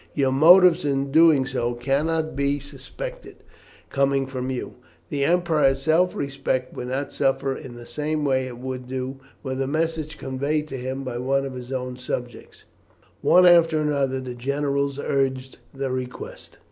Your 0.15 0.31
motives 0.31 0.83
in 0.83 1.11
doing 1.11 1.45
so 1.45 1.75
cannot 1.75 2.35
be 2.35 2.59
suspected; 2.59 3.43
coming 3.91 4.25
from 4.25 4.49
you, 4.49 4.77
the 5.09 5.23
Emperor's 5.23 5.83
self 5.83 6.15
respect 6.15 6.73
would 6.73 6.87
not 6.87 7.13
suffer 7.13 7.55
in 7.55 7.75
the 7.75 7.85
same 7.85 8.25
way 8.25 8.45
as 8.45 8.53
it 8.53 8.57
would 8.57 8.87
do, 8.87 9.19
were 9.43 9.53
the 9.53 9.67
message 9.67 10.17
conveyed 10.17 10.67
to 10.69 10.77
him 10.77 11.03
by 11.03 11.19
one 11.19 11.45
of 11.45 11.53
his 11.53 11.71
own 11.71 11.97
subjects." 11.97 12.63
One 13.21 13.45
after 13.45 13.79
another 13.79 14.19
the 14.19 14.33
generals 14.33 14.97
urged 14.97 15.59
the 15.71 15.91
request. 15.91 16.57